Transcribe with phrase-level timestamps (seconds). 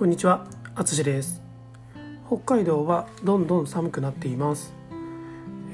[0.00, 1.42] こんにちは、あつしです。
[2.26, 4.72] 北海道はどんどん寒くなっています。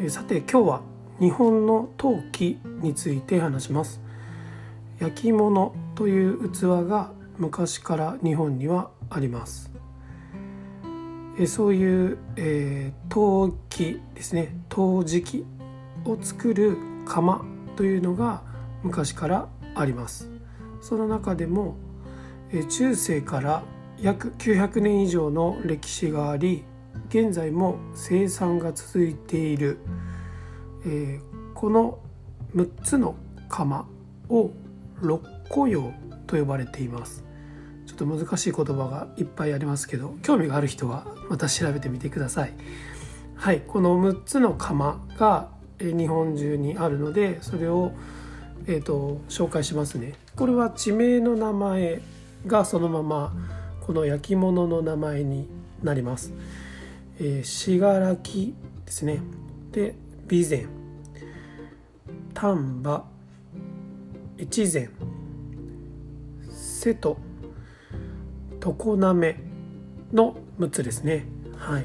[0.00, 0.80] えさて今日は
[1.20, 4.00] 日本の陶器について話します。
[4.98, 9.70] 焼き物という器が昔から日本にはあります。
[11.38, 14.56] えそういう、えー陶器ですね。
[14.68, 15.46] 陶磁器
[16.04, 17.44] を作る窯
[17.76, 18.42] というのが
[18.82, 20.28] 昔からあります。
[20.80, 21.76] その中でも
[22.52, 23.62] え中世から
[24.00, 26.64] 約900年以上の歴史があり
[27.08, 29.78] 現在も生産が続いている、
[30.84, 31.98] えーこの
[32.54, 33.16] 6つの
[33.48, 33.86] 窯
[34.28, 34.50] を
[35.00, 35.94] 六古窯
[36.26, 37.24] と呼ばれています。
[37.86, 42.52] ちょっと難しい言葉がいっぱいありますけど興味がある人はまた調べてみてください。
[43.36, 47.92] はいこの6つの窯が日本中にあるのでそれを
[48.66, 50.14] えー、と紹介しますね。
[50.34, 52.02] これは地名の名前
[52.46, 53.32] がそのまま
[53.86, 55.48] この焼き物の名前に
[55.80, 56.34] なります。
[57.20, 58.52] えー、信楽で
[58.86, 59.20] すね。
[59.70, 59.94] で、
[60.28, 60.66] 備前、
[62.34, 63.04] 丹波、
[64.40, 64.90] 越前、
[66.50, 67.16] 瀬戸、
[68.60, 69.36] 常滑
[70.12, 71.24] の6つですね。
[71.56, 71.84] はい。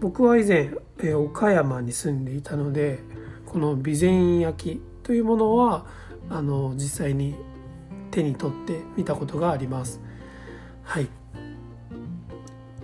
[0.00, 3.00] 僕は以前、えー岡山に住んでいたので、
[3.44, 5.84] この備前焼というものは
[6.30, 7.34] あの実際に
[8.12, 10.00] 手に取って見たことがあります。
[10.88, 11.08] はい。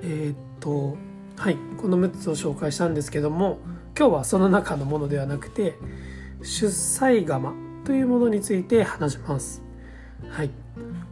[0.03, 0.99] えーっと
[1.39, 3.61] はいこの6つを紹介したんですけども
[3.99, 5.79] 今日はその中のものではなくて
[6.43, 7.55] 出西窯
[7.87, 9.63] というものについて話します。
[10.29, 10.51] はい。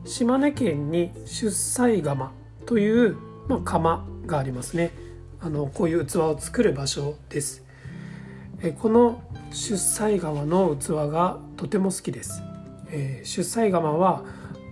[0.05, 2.31] 島根県に出西窯
[2.67, 3.17] という、
[3.49, 4.91] まあ、窯がありますね。
[5.41, 7.65] あのこういう器を作る場所です。
[8.61, 12.43] えこの出西窯の器がとても好きです。
[12.91, 14.25] えー出西窯は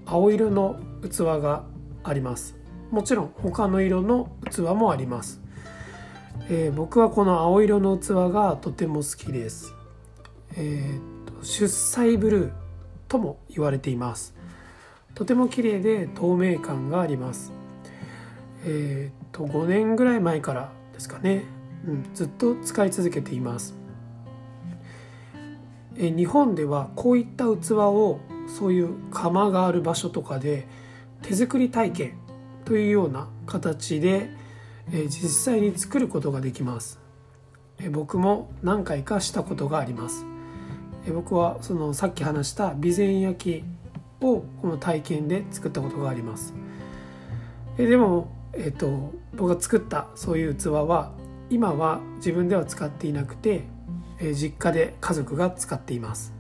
[0.05, 1.65] 青色の器が
[2.05, 2.57] あります。
[2.91, 5.41] もちろん他の色の器もあります。
[6.49, 9.75] えー僕はこの青色の器がとても好きです。
[10.57, 12.53] えーと出西ブルー
[13.09, 14.35] とも言われています。
[15.15, 17.53] とても綺麗で透明感があります。
[18.65, 21.45] えーと5年ぐらい前からですかね、
[21.87, 23.75] うん、ずっと使い続けています。
[25.97, 30.67] え日本ではこういった器をそういう窯がある場所とかで
[31.23, 32.19] 手作り体験
[32.65, 34.31] というような形で、
[34.93, 36.99] え実際に作ることができます、
[37.79, 40.25] え僕も何回かしたことがあります、
[41.07, 46.55] え僕はそのさっき話した備前焼きをこの体験で作ったことがあります、
[47.79, 51.13] えでも、えー、と僕が作ったそういう器は
[51.51, 53.65] 今は自分では使っていなくて、
[54.19, 56.35] え実家で家族が使っています。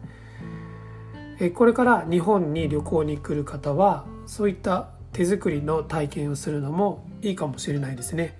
[1.55, 8.39] これから日本に旅行に来る方はそういった手作りの体験をするのもいいかもしれないですね。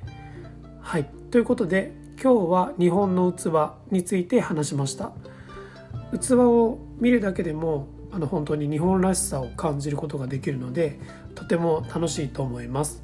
[0.81, 1.93] はいということで
[2.23, 5.11] 今日は日本の器について話しました。
[6.17, 11.01] 器を見るだけでもあの本当に日本らしさを感じることができるので
[11.35, 13.03] とても楽しいと思います。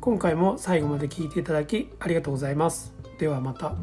[0.00, 2.92] 今回も最後まで聞いていただきありがとうございます。
[3.16, 3.76] ではまた。